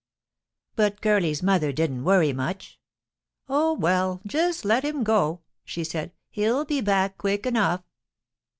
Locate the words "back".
6.81-7.19